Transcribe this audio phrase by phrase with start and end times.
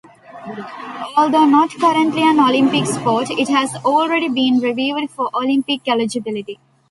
[1.15, 6.59] Although not currently an Olympic sport, it has already been reviewed for Olympic eligibility.